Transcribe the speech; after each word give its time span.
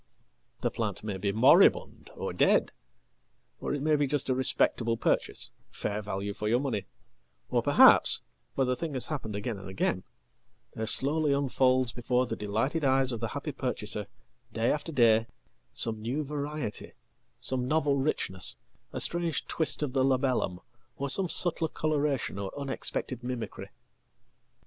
The 0.61 0.71
plant 0.71 1.03
may 1.03 1.17
be 1.17 1.31
moribund 1.31 2.09
or 2.15 2.33
dead, 2.33 2.71
or 3.59 3.71
it 3.71 3.83
may 3.83 3.95
be 3.95 4.07
just 4.07 4.31
arespectable 4.31 4.97
purchase, 4.99 5.51
fair 5.69 6.01
value 6.01 6.33
for 6.33 6.47
your 6.47 6.59
money, 6.59 6.87
or 7.51 7.61
perhaps 7.61 8.21
for 8.55 8.65
the 8.65 8.75
thinghas 8.75 9.09
happened 9.09 9.35
again 9.35 9.59
and 9.59 9.69
again 9.69 10.01
there 10.73 10.87
slowly 10.87 11.33
unfolds 11.33 11.91
before 11.93 12.25
the 12.25 12.35
delightedeyes 12.35 13.11
of 13.11 13.19
the 13.19 13.27
happy 13.37 13.51
purchaser, 13.51 14.07
day 14.51 14.71
after 14.71 14.91
day, 14.91 15.27
some 15.75 16.01
new 16.01 16.23
variety, 16.23 16.93
some 17.39 17.69
novelrichness, 17.69 18.55
a 18.91 18.99
strange 18.99 19.45
twist 19.45 19.83
of 19.83 19.93
the 19.93 20.03
labellum, 20.03 20.61
or 20.97 21.11
some 21.11 21.29
subtler 21.29 21.67
colouration 21.69 22.37
orunexpected 22.37 23.21
mimicry. 23.21 23.69